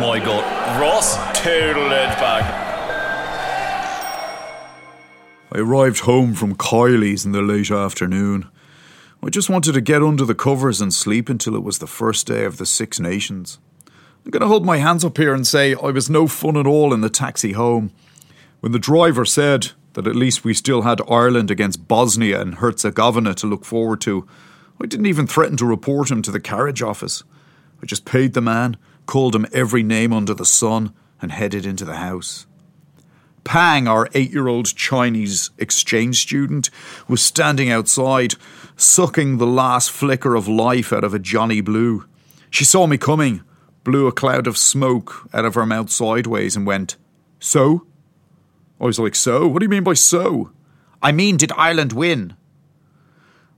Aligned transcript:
My 0.00 0.18
god. 0.18 0.80
Ross 0.80 1.16
total 1.38 1.86
it 1.86 2.18
back. 2.18 2.64
I 5.52 5.58
arrived 5.58 6.00
home 6.00 6.34
from 6.34 6.54
Kylie's 6.54 7.24
in 7.24 7.32
the 7.32 7.40
late 7.40 7.70
afternoon. 7.70 8.48
I 9.22 9.30
just 9.30 9.48
wanted 9.48 9.72
to 9.72 9.80
get 9.80 10.02
under 10.02 10.24
the 10.24 10.34
covers 10.34 10.80
and 10.80 10.92
sleep 10.92 11.28
until 11.28 11.56
it 11.56 11.62
was 11.62 11.78
the 11.78 11.86
first 11.86 12.26
day 12.26 12.44
of 12.44 12.58
the 12.58 12.66
Six 12.66 13.00
Nations. 13.00 13.58
I'm 14.24 14.30
going 14.30 14.42
to 14.42 14.48
hold 14.48 14.66
my 14.66 14.76
hands 14.76 15.04
up 15.04 15.16
here 15.16 15.32
and 15.32 15.46
say 15.46 15.74
I 15.74 15.90
was 15.90 16.10
no 16.10 16.26
fun 16.26 16.56
at 16.56 16.66
all 16.66 16.92
in 16.92 17.00
the 17.00 17.08
taxi 17.08 17.52
home. 17.52 17.90
When 18.60 18.72
the 18.72 18.78
driver 18.78 19.24
said 19.24 19.72
that 19.94 20.06
at 20.06 20.14
least 20.14 20.44
we 20.44 20.52
still 20.52 20.82
had 20.82 21.00
Ireland 21.10 21.50
against 21.50 21.88
Bosnia 21.88 22.40
and 22.40 22.56
Herzegovina 22.56 23.34
to 23.34 23.46
look 23.46 23.64
forward 23.64 24.00
to, 24.02 24.28
I 24.80 24.86
didn't 24.86 25.06
even 25.06 25.26
threaten 25.26 25.56
to 25.56 25.64
report 25.64 26.10
him 26.10 26.22
to 26.22 26.30
the 26.30 26.40
carriage 26.40 26.82
office. 26.82 27.22
I 27.82 27.86
just 27.86 28.04
paid 28.04 28.34
the 28.34 28.40
man, 28.40 28.76
called 29.06 29.34
him 29.34 29.46
every 29.52 29.82
name 29.82 30.12
under 30.12 30.34
the 30.34 30.44
sun, 30.44 30.92
and 31.22 31.32
headed 31.32 31.64
into 31.64 31.84
the 31.84 31.96
house. 31.96 32.46
Pang, 33.44 33.86
our 33.86 34.08
eight 34.12 34.32
year 34.32 34.48
old 34.48 34.66
Chinese 34.74 35.50
exchange 35.56 36.20
student, 36.20 36.68
was 37.08 37.22
standing 37.22 37.70
outside, 37.70 38.34
sucking 38.76 39.38
the 39.38 39.46
last 39.46 39.90
flicker 39.90 40.34
of 40.34 40.48
life 40.48 40.92
out 40.92 41.04
of 41.04 41.14
a 41.14 41.18
Johnny 41.20 41.60
Blue. 41.60 42.04
She 42.50 42.64
saw 42.64 42.86
me 42.86 42.98
coming, 42.98 43.42
blew 43.84 44.08
a 44.08 44.12
cloud 44.12 44.48
of 44.48 44.58
smoke 44.58 45.28
out 45.32 45.44
of 45.44 45.54
her 45.54 45.64
mouth 45.64 45.90
sideways, 45.90 46.56
and 46.56 46.66
went, 46.66 46.96
So? 47.38 47.86
I 48.80 48.84
was 48.84 48.98
like, 48.98 49.14
So? 49.14 49.46
What 49.46 49.60
do 49.60 49.64
you 49.64 49.70
mean 49.70 49.84
by 49.84 49.94
so? 49.94 50.50
I 51.00 51.12
mean, 51.12 51.36
did 51.36 51.52
Ireland 51.56 51.92
win? 51.92 52.34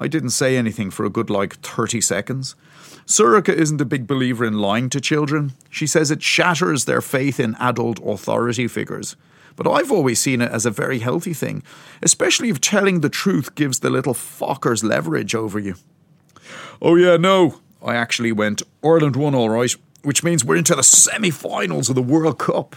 I 0.00 0.08
didn't 0.08 0.30
say 0.30 0.56
anything 0.56 0.90
for 0.90 1.04
a 1.04 1.10
good 1.10 1.28
like 1.28 1.56
30 1.60 2.00
seconds. 2.00 2.56
Sorcha 3.06 3.52
isn't 3.52 3.80
a 3.80 3.84
big 3.84 4.06
believer 4.06 4.46
in 4.46 4.58
lying 4.58 4.88
to 4.90 5.00
children. 5.00 5.52
She 5.68 5.86
says 5.86 6.10
it 6.10 6.22
shatters 6.22 6.86
their 6.86 7.02
faith 7.02 7.38
in 7.38 7.54
adult 7.56 8.00
authority 8.02 8.66
figures. 8.66 9.14
But 9.56 9.70
I've 9.70 9.92
always 9.92 10.18
seen 10.18 10.40
it 10.40 10.50
as 10.50 10.64
a 10.64 10.70
very 10.70 11.00
healthy 11.00 11.34
thing, 11.34 11.62
especially 12.02 12.48
if 12.48 12.62
telling 12.62 13.00
the 13.00 13.10
truth 13.10 13.54
gives 13.54 13.80
the 13.80 13.90
little 13.90 14.14
fuckers 14.14 14.82
leverage 14.82 15.34
over 15.34 15.58
you. 15.58 15.74
Oh, 16.80 16.94
yeah, 16.94 17.18
no. 17.18 17.60
I 17.84 17.94
actually 17.94 18.32
went, 18.32 18.62
Ireland 18.82 19.16
won 19.16 19.34
all 19.34 19.50
right, 19.50 19.74
which 20.02 20.24
means 20.24 20.44
we're 20.44 20.56
into 20.56 20.74
the 20.74 20.82
semi 20.82 21.30
finals 21.30 21.90
of 21.90 21.94
the 21.94 22.02
World 22.02 22.38
Cup. 22.38 22.76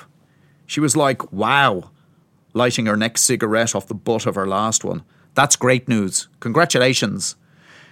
She 0.66 0.81
was 0.81 0.97
like, 0.97 1.31
wow, 1.31 1.91
lighting 2.53 2.85
her 2.85 2.97
next 2.97 3.22
cigarette 3.22 3.75
off 3.75 3.88
the 3.88 3.95
butt 3.95 4.25
of 4.25 4.35
her 4.35 4.47
last 4.47 4.84
one. 4.84 5.03
That's 5.35 5.55
great 5.55 5.88
news. 5.88 6.27
Congratulations. 6.39 7.35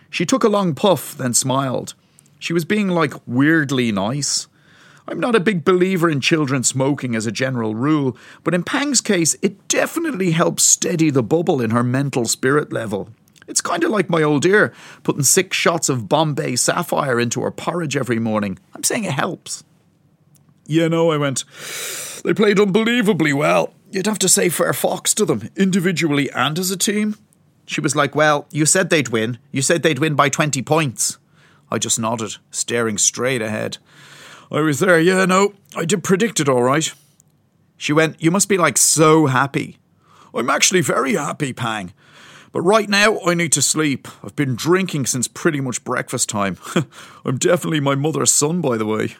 She 0.09 0.25
took 0.25 0.43
a 0.43 0.49
long 0.49 0.75
puff, 0.75 1.15
then 1.15 1.33
smiled. 1.33 1.93
She 2.39 2.53
was 2.53 2.65
being 2.65 2.89
like 2.89 3.13
weirdly 3.25 3.91
nice. 3.91 4.47
I'm 5.07 5.19
not 5.19 5.35
a 5.35 5.39
big 5.39 5.65
believer 5.65 6.09
in 6.09 6.21
children 6.21 6.63
smoking 6.63 7.15
as 7.15 7.25
a 7.25 7.31
general 7.31 7.75
rule, 7.75 8.15
but 8.43 8.53
in 8.53 8.63
Pang's 8.63 9.01
case, 9.01 9.35
it 9.41 9.67
definitely 9.67 10.31
helps 10.31 10.63
steady 10.63 11.09
the 11.09 11.23
bubble 11.23 11.61
in 11.61 11.71
her 11.71 11.83
mental 11.83 12.25
spirit 12.25 12.71
level. 12.71 13.09
It's 13.47 13.61
kind 13.61 13.83
of 13.83 13.91
like 13.91 14.09
my 14.09 14.21
old 14.23 14.43
dear 14.43 14.71
putting 15.03 15.23
six 15.23 15.57
shots 15.57 15.89
of 15.89 16.07
Bombay 16.07 16.55
Sapphire 16.55 17.19
into 17.19 17.41
her 17.41 17.51
porridge 17.51 17.97
every 17.97 18.19
morning. 18.19 18.59
I'm 18.73 18.83
saying 18.83 19.03
it 19.03 19.11
helps. 19.11 19.63
Yeah, 20.65 20.87
no, 20.87 21.11
I 21.11 21.17
went. 21.17 21.43
They 22.23 22.33
played 22.33 22.59
unbelievably 22.59 23.33
well. 23.33 23.73
You'd 23.91 24.07
have 24.07 24.19
to 24.19 24.29
say 24.29 24.47
fair 24.47 24.71
fox 24.73 25.13
to 25.15 25.25
them, 25.25 25.49
individually 25.57 26.31
and 26.31 26.57
as 26.57 26.71
a 26.71 26.77
team. 26.77 27.17
She 27.65 27.81
was 27.81 27.95
like, 27.95 28.15
Well, 28.15 28.47
you 28.51 28.65
said 28.65 28.89
they'd 28.89 29.09
win. 29.09 29.39
You 29.51 29.61
said 29.61 29.83
they'd 29.83 29.99
win 29.99 30.15
by 30.15 30.29
20 30.29 30.61
points. 30.61 31.17
I 31.69 31.77
just 31.77 31.99
nodded, 31.99 32.35
staring 32.51 32.97
straight 32.97 33.41
ahead. 33.41 33.77
I 34.51 34.59
was 34.59 34.79
there, 34.79 34.99
yeah, 34.99 35.25
no, 35.25 35.53
I 35.75 35.85
did 35.85 36.03
predict 36.03 36.41
it 36.41 36.49
all 36.49 36.63
right. 36.63 36.91
She 37.77 37.93
went, 37.93 38.21
You 38.21 38.31
must 38.31 38.49
be 38.49 38.57
like 38.57 38.77
so 38.77 39.27
happy. 39.27 39.77
I'm 40.33 40.49
actually 40.49 40.81
very 40.81 41.13
happy, 41.13 41.53
Pang. 41.53 41.93
But 42.51 42.61
right 42.61 42.89
now, 42.89 43.19
I 43.21 43.33
need 43.33 43.53
to 43.53 43.61
sleep. 43.61 44.07
I've 44.23 44.35
been 44.35 44.55
drinking 44.55 45.05
since 45.05 45.27
pretty 45.27 45.61
much 45.61 45.85
breakfast 45.85 46.27
time. 46.27 46.57
I'm 47.25 47.37
definitely 47.37 47.79
my 47.79 47.95
mother's 47.95 48.31
son, 48.31 48.59
by 48.59 48.77
the 48.77 48.85
way. 48.85 49.15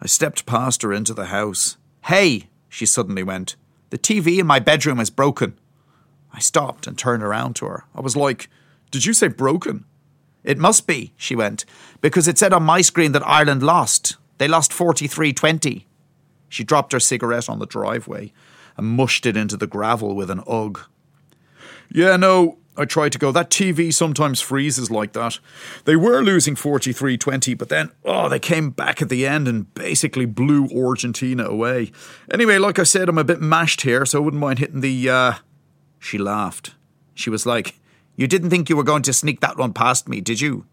I 0.00 0.06
stepped 0.06 0.46
past 0.46 0.82
her 0.82 0.92
into 0.92 1.14
the 1.14 1.26
house. 1.26 1.76
Hey, 2.04 2.48
she 2.68 2.86
suddenly 2.86 3.22
went, 3.22 3.56
the 3.90 3.98
TV 3.98 4.38
in 4.38 4.46
my 4.46 4.60
bedroom 4.60 5.00
is 5.00 5.10
broken. 5.10 5.58
I 6.34 6.40
stopped 6.40 6.86
and 6.86 6.98
turned 6.98 7.22
around 7.22 7.54
to 7.56 7.66
her. 7.66 7.84
I 7.94 8.00
was 8.00 8.16
like, 8.16 8.48
Did 8.90 9.06
you 9.06 9.12
say 9.12 9.28
broken? 9.28 9.84
It 10.42 10.58
must 10.58 10.86
be, 10.86 11.14
she 11.16 11.34
went, 11.34 11.64
because 12.02 12.28
it 12.28 12.36
said 12.36 12.52
on 12.52 12.64
my 12.64 12.82
screen 12.82 13.12
that 13.12 13.26
Ireland 13.26 13.62
lost. 13.62 14.16
They 14.38 14.48
lost 14.48 14.72
43 14.72 15.32
20. 15.32 15.86
She 16.48 16.64
dropped 16.64 16.92
her 16.92 17.00
cigarette 17.00 17.48
on 17.48 17.60
the 17.60 17.66
driveway 17.66 18.32
and 18.76 18.86
mushed 18.86 19.26
it 19.26 19.36
into 19.36 19.56
the 19.56 19.66
gravel 19.66 20.14
with 20.14 20.30
an 20.30 20.42
ugh. 20.46 20.80
Yeah, 21.90 22.16
no, 22.16 22.58
I 22.76 22.84
tried 22.84 23.12
to 23.12 23.18
go. 23.18 23.30
That 23.30 23.50
TV 23.50 23.94
sometimes 23.94 24.40
freezes 24.40 24.90
like 24.90 25.12
that. 25.12 25.38
They 25.84 25.96
were 25.96 26.20
losing 26.22 26.56
43 26.56 27.16
20, 27.16 27.54
but 27.54 27.68
then, 27.68 27.92
oh, 28.04 28.28
they 28.28 28.40
came 28.40 28.70
back 28.70 29.00
at 29.00 29.08
the 29.08 29.26
end 29.26 29.46
and 29.46 29.72
basically 29.74 30.26
blew 30.26 30.68
Argentina 30.76 31.44
away. 31.44 31.92
Anyway, 32.30 32.58
like 32.58 32.78
I 32.78 32.82
said, 32.82 33.08
I'm 33.08 33.18
a 33.18 33.24
bit 33.24 33.40
mashed 33.40 33.82
here, 33.82 34.04
so 34.04 34.18
I 34.18 34.24
wouldn't 34.24 34.40
mind 34.40 34.58
hitting 34.58 34.80
the. 34.80 35.08
Uh... 35.08 35.32
She 36.04 36.18
laughed. 36.18 36.74
She 37.14 37.30
was 37.30 37.46
like, 37.46 37.80
You 38.14 38.26
didn't 38.26 38.50
think 38.50 38.68
you 38.68 38.76
were 38.76 38.82
going 38.82 39.02
to 39.04 39.12
sneak 39.14 39.40
that 39.40 39.56
one 39.56 39.72
past 39.72 40.06
me, 40.06 40.20
did 40.20 40.38
you? 40.38 40.66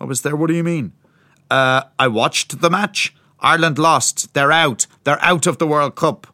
I 0.00 0.04
was 0.04 0.22
there. 0.22 0.34
What 0.34 0.46
do 0.46 0.54
you 0.54 0.64
mean? 0.64 0.92
Uh, 1.50 1.82
I 1.98 2.08
watched 2.08 2.62
the 2.62 2.70
match. 2.70 3.14
Ireland 3.40 3.78
lost. 3.78 4.32
They're 4.32 4.50
out. 4.50 4.86
They're 5.04 5.22
out 5.22 5.46
of 5.46 5.58
the 5.58 5.66
World 5.66 5.94
Cup. 5.94 6.26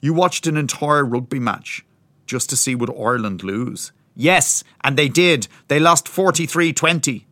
You 0.00 0.14
watched 0.14 0.46
an 0.46 0.56
entire 0.56 1.04
rugby 1.04 1.40
match 1.40 1.84
just 2.24 2.48
to 2.50 2.56
see 2.56 2.76
would 2.76 2.96
Ireland 2.96 3.42
lose. 3.42 3.90
Yes, 4.14 4.62
and 4.84 4.96
they 4.96 5.08
did. 5.08 5.48
They 5.66 5.80
lost 5.80 6.06
43 6.06 6.72
20. 6.72 7.26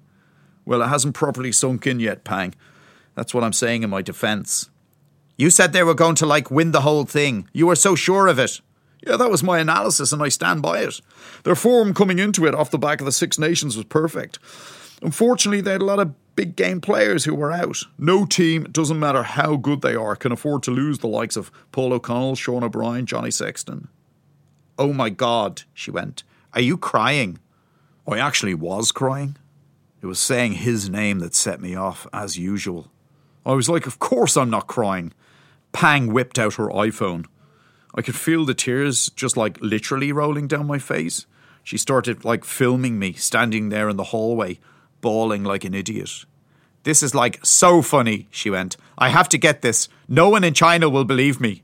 Well, 0.65 0.83
it 0.83 0.89
hasn't 0.89 1.15
properly 1.15 1.53
sunk 1.53 1.87
in 1.87 2.01
yet, 2.01 2.25
Pang. 2.25 2.57
That's 3.15 3.33
what 3.33 3.45
I'm 3.45 3.53
saying 3.53 3.85
in 3.85 3.91
my 3.91 4.03
defence. 4.03 4.69
You 5.37 5.49
said 5.49 5.73
they 5.73 5.85
were 5.85 5.95
going 5.95 6.17
to, 6.17 6.27
like, 6.27 6.51
win 6.51 6.73
the 6.73 6.81
whole 6.81 7.05
thing. 7.05 7.49
You 7.53 7.69
were 7.69 7.77
so 7.77 7.95
sure 7.95 8.27
of 8.27 8.41
it. 8.41 8.61
Yeah, 9.07 9.17
that 9.17 9.31
was 9.31 9.43
my 9.43 9.59
analysis, 9.59 10.13
and 10.13 10.23
I 10.23 10.29
stand 10.29 10.63
by 10.63 10.81
it. 10.81 11.01
Their 11.43 11.57
form 11.57 11.93
coming 11.93 12.19
into 12.19 12.47
it 12.47 12.55
off 12.55 12.71
the 12.71 12.79
back 12.79 13.01
of 13.01 13.05
the 13.05 13.13
Six 13.13 13.39
Nations 13.39 13.77
was 13.77 13.85
perfect. 13.87 14.39
Unfortunately, 15.03 15.61
they 15.61 15.73
had 15.73 15.83
a 15.83 15.87
lot 15.87 15.99
of 15.99 16.15
big 16.37 16.55
game 16.55 16.81
players 16.81 17.25
who 17.25 17.35
were 17.35 17.51
out. 17.51 17.79
No 17.99 18.25
team, 18.25 18.65
doesn't 18.65 19.01
matter 19.01 19.25
how 19.25 19.57
good 19.57 19.83
they 19.83 19.97
are, 19.97 20.15
can 20.15 20.31
afford 20.31 20.63
to 20.65 20.71
lose 20.71 20.99
the 20.99 21.09
likes 21.09 21.37
of 21.37 21.51
Paul 21.73 21.93
O'Connell, 21.93 22.37
Sean 22.37 22.63
O'Brien, 22.63 23.07
Johnny 23.07 23.33
Sexton. 23.33 23.89
Oh 24.79 24.93
my 24.93 25.11
God, 25.11 25.63
she 25.75 25.91
went. 25.91 26.23
Are 26.55 26.61
you 26.61 26.77
crying? 26.77 27.39
I 28.07 28.19
actually 28.19 28.55
was 28.55 28.93
crying. 28.93 29.37
It 30.01 30.07
was 30.07 30.19
saying 30.19 30.53
his 30.55 30.89
name 30.89 31.19
that 31.21 31.35
set 31.35 31.61
me 31.61 31.75
off, 31.75 32.07
as 32.13 32.39
usual. 32.39 32.91
I 33.45 33.53
was 33.53 33.69
like, 33.69 33.87
Of 33.87 33.99
course 33.99 34.37
I'm 34.37 34.51
not 34.51 34.67
crying. 34.67 35.13
Pang 35.73 36.13
whipped 36.13 36.39
out 36.39 36.55
her 36.55 36.69
iPhone. 36.69 37.27
I 37.95 38.03
could 38.03 38.17
feel 38.17 38.45
the 38.45 38.55
tears 38.55 39.11
just 39.11 39.37
like 39.37 39.61
literally 39.61 40.13
rolling 40.13 40.49
down 40.49 40.67
my 40.67 40.79
face. 40.79 41.27
She 41.63 41.77
started 41.77 42.25
like 42.25 42.45
filming 42.45 42.99
me 42.99 43.13
standing 43.13 43.69
there 43.69 43.89
in 43.89 43.97
the 43.97 44.05
hallway, 44.05 44.59
bawling 45.01 45.45
like 45.45 45.65
an 45.65 45.75
idiot. 45.75 46.25
This 46.85 47.03
is 47.03 47.15
like 47.15 47.39
so 47.45 47.83
funny, 47.83 48.27
she 48.31 48.51
went. 48.51 48.77
I 48.99 49.11
have 49.11 49.29
to 49.31 49.39
get 49.39 49.63
this. 49.63 49.89
No 50.09 50.29
one 50.29 50.43
in 50.43 50.55
China 50.55 50.89
will 50.89 51.05
believe 51.05 51.41
me. 51.41 51.63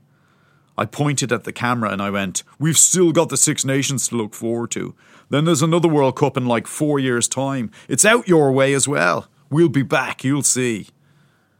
I 0.77 0.85
pointed 0.85 1.33
at 1.33 1.43
the 1.43 1.51
camera 1.51 1.91
and 1.91 2.01
I 2.01 2.09
went, 2.09 2.43
We've 2.57 2.77
still 2.77 3.11
got 3.11 3.27
the 3.27 3.35
Six 3.35 3.65
Nations 3.65 4.07
to 4.07 4.15
look 4.15 4.33
forward 4.33 4.71
to. 4.71 4.95
Then 5.29 5.43
there's 5.43 5.61
another 5.61 5.89
World 5.89 6.15
Cup 6.15 6.37
in 6.37 6.45
like 6.45 6.67
four 6.67 6.99
years' 6.99 7.27
time. 7.27 7.69
It's 7.89 8.05
out 8.05 8.29
your 8.29 8.51
way 8.53 8.73
as 8.73 8.87
well. 8.87 9.27
We'll 9.49 9.67
be 9.67 9.83
back, 9.83 10.23
you'll 10.23 10.43
see. 10.43 10.87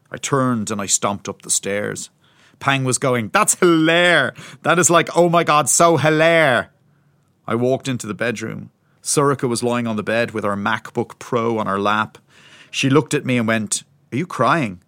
I 0.09 0.17
turned 0.17 0.71
and 0.71 0.79
I 0.79 0.85
stomped 0.85 1.27
up 1.27 1.41
the 1.41 1.49
stairs. 1.49 2.09
Pang 2.59 2.83
was 2.83 2.97
going, 2.97 3.29
That's 3.29 3.55
hilare. 3.55 4.35
That 4.63 4.79
is 4.79 4.89
like, 4.89 5.15
oh 5.15 5.29
my 5.29 5.43
god, 5.43 5.69
so 5.69 5.97
hilare. 5.97 6.69
I 7.47 7.55
walked 7.55 7.87
into 7.87 8.07
the 8.07 8.13
bedroom. 8.13 8.71
Sorcha 9.01 9.47
was 9.49 9.63
lying 9.63 9.87
on 9.87 9.95
the 9.95 10.03
bed 10.03 10.31
with 10.31 10.43
her 10.43 10.55
MacBook 10.55 11.17
Pro 11.19 11.57
on 11.57 11.67
her 11.67 11.79
lap. 11.79 12.17
She 12.69 12.89
looked 12.89 13.13
at 13.13 13.25
me 13.25 13.37
and 13.37 13.47
went, 13.47 13.83
Are 14.11 14.17
you 14.17 14.27
crying? 14.27 14.81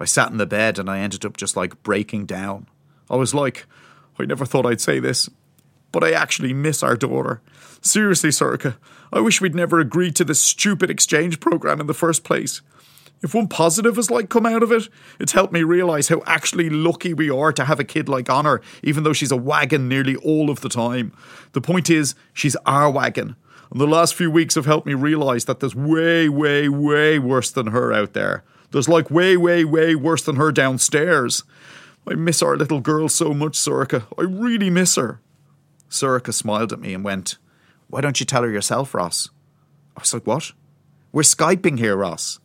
I 0.00 0.04
sat 0.04 0.30
in 0.30 0.38
the 0.38 0.46
bed 0.46 0.78
and 0.78 0.90
I 0.90 0.98
ended 0.98 1.24
up 1.24 1.36
just 1.36 1.56
like 1.56 1.82
breaking 1.82 2.26
down. 2.26 2.66
I 3.08 3.16
was 3.16 3.34
like, 3.34 3.66
I 4.18 4.24
never 4.24 4.44
thought 4.44 4.66
I'd 4.66 4.80
say 4.80 4.98
this, 4.98 5.28
but 5.92 6.02
I 6.02 6.12
actually 6.12 6.52
miss 6.52 6.82
our 6.82 6.96
daughter. 6.96 7.40
Seriously, 7.80 8.30
Sorcha, 8.30 8.76
I 9.12 9.20
wish 9.20 9.40
we'd 9.40 9.54
never 9.54 9.78
agreed 9.78 10.16
to 10.16 10.24
this 10.24 10.40
stupid 10.40 10.90
exchange 10.90 11.38
program 11.38 11.80
in 11.80 11.86
the 11.86 11.94
first 11.94 12.24
place. 12.24 12.62
If 13.24 13.32
one 13.32 13.48
positive 13.48 13.96
has 13.96 14.10
like 14.10 14.28
come 14.28 14.44
out 14.44 14.62
of 14.62 14.70
it, 14.70 14.86
it's 15.18 15.32
helped 15.32 15.54
me 15.54 15.62
realise 15.62 16.08
how 16.08 16.22
actually 16.26 16.68
lucky 16.68 17.14
we 17.14 17.30
are 17.30 17.54
to 17.54 17.64
have 17.64 17.80
a 17.80 17.84
kid 17.84 18.06
like 18.06 18.28
Honor, 18.28 18.60
even 18.82 19.02
though 19.02 19.14
she's 19.14 19.32
a 19.32 19.36
wagon 19.36 19.88
nearly 19.88 20.14
all 20.16 20.50
of 20.50 20.60
the 20.60 20.68
time. 20.68 21.10
The 21.52 21.62
point 21.62 21.88
is, 21.88 22.14
she's 22.34 22.54
our 22.66 22.90
wagon. 22.90 23.34
And 23.70 23.80
the 23.80 23.86
last 23.86 24.14
few 24.14 24.30
weeks 24.30 24.56
have 24.56 24.66
helped 24.66 24.86
me 24.86 24.92
realise 24.92 25.44
that 25.44 25.60
there's 25.60 25.74
way, 25.74 26.28
way, 26.28 26.68
way 26.68 27.18
worse 27.18 27.50
than 27.50 27.68
her 27.68 27.94
out 27.94 28.12
there. 28.12 28.44
There's 28.72 28.90
like 28.90 29.10
way, 29.10 29.38
way, 29.38 29.64
way 29.64 29.94
worse 29.94 30.22
than 30.22 30.36
her 30.36 30.52
downstairs. 30.52 31.44
I 32.06 32.12
miss 32.16 32.42
our 32.42 32.58
little 32.58 32.82
girl 32.82 33.08
so 33.08 33.32
much, 33.32 33.54
Sorcha. 33.54 34.04
I 34.18 34.22
really 34.24 34.68
miss 34.68 34.96
her. 34.96 35.22
Sorcha 35.88 36.34
smiled 36.34 36.74
at 36.74 36.80
me 36.80 36.92
and 36.92 37.02
went, 37.02 37.38
Why 37.88 38.02
don't 38.02 38.20
you 38.20 38.26
tell 38.26 38.42
her 38.42 38.50
yourself, 38.50 38.92
Ross? 38.92 39.30
I 39.96 40.00
was 40.00 40.12
like, 40.12 40.26
What? 40.26 40.52
We're 41.10 41.22
Skyping 41.22 41.78
here, 41.78 41.96
Ross. 41.96 42.38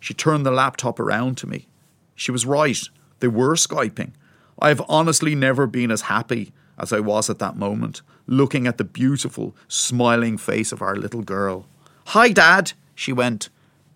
She 0.00 0.14
turned 0.14 0.44
the 0.44 0.50
laptop 0.50 0.98
around 0.98 1.36
to 1.38 1.46
me. 1.46 1.68
She 2.16 2.32
was 2.32 2.46
right. 2.46 2.80
They 3.20 3.28
were 3.28 3.54
Skyping. 3.54 4.12
I 4.58 4.68
have 4.68 4.82
honestly 4.88 5.34
never 5.34 5.66
been 5.66 5.90
as 5.90 6.02
happy 6.02 6.52
as 6.78 6.92
I 6.92 7.00
was 7.00 7.30
at 7.30 7.38
that 7.38 7.56
moment, 7.56 8.02
looking 8.26 8.66
at 8.66 8.78
the 8.78 8.84
beautiful, 8.84 9.54
smiling 9.68 10.38
face 10.38 10.72
of 10.72 10.82
our 10.82 10.96
little 10.96 11.22
girl. 11.22 11.66
Hi, 12.06 12.32
Dad, 12.32 12.72
she 12.94 13.12
went. 13.12 13.50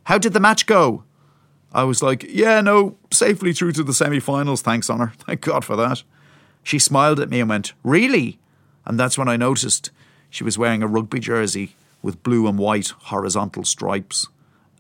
How 0.05 0.19
did 0.19 0.35
the 0.35 0.41
match 0.41 0.67
go? 0.67 1.05
I 1.73 1.85
was 1.85 2.03
like, 2.03 2.25
Yeah, 2.29 2.61
no, 2.61 2.97
safely 3.11 3.53
through 3.53 3.73
to 3.73 3.83
the 3.83 3.95
semi 3.95 4.21
finals, 4.21 4.63
thanks, 4.63 4.89
Honor. 4.89 5.13
Thank 5.19 5.41
God 5.41 5.65
for 5.65 5.77
that. 5.77 6.03
She 6.63 6.79
smiled 6.79 7.21
at 7.21 7.31
me 7.31 7.41
and 7.41 7.49
went, 7.49 7.73
Really? 7.83 8.39
And 8.85 9.01
that's 9.01 9.19
when 9.19 9.29
I 9.29 9.37
noticed 9.37 9.91
she 10.31 10.45
was 10.45 10.59
wearing 10.59 10.83
a 10.83 10.87
rugby 10.87 11.21
jersey 11.21 11.75
with 12.03 12.23
blue 12.23 12.47
and 12.47 12.59
white 12.59 12.89
horizontal 12.89 13.65
stripes. 13.65 14.29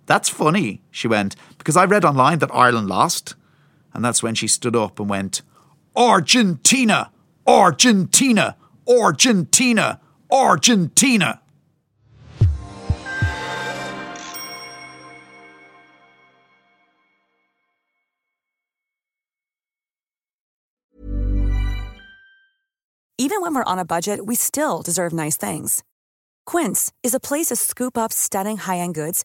That's 0.06 0.28
funny, 0.28 0.82
she 0.90 1.08
went, 1.08 1.34
because 1.56 1.76
I 1.76 1.84
read 1.84 2.04
online 2.04 2.38
that 2.40 2.54
Ireland 2.54 2.88
lost. 2.88 3.34
And 3.92 4.04
that's 4.04 4.22
when 4.22 4.34
she 4.34 4.48
stood 4.48 4.76
up 4.76 5.00
and 5.00 5.08
went, 5.08 5.42
Argentina! 5.96 7.10
Argentina! 7.46 8.56
Argentina! 8.86 10.00
Argentina! 10.30 11.40
Even 23.16 23.40
when 23.40 23.54
we're 23.54 23.64
on 23.64 23.78
a 23.78 23.86
budget, 23.86 24.26
we 24.26 24.34
still 24.34 24.82
deserve 24.82 25.12
nice 25.12 25.38
things. 25.38 25.82
Quince 26.44 26.92
is 27.02 27.14
a 27.14 27.20
place 27.20 27.46
to 27.46 27.56
scoop 27.56 27.96
up 27.96 28.12
stunning 28.12 28.58
high 28.58 28.78
end 28.78 28.94
goods 28.94 29.24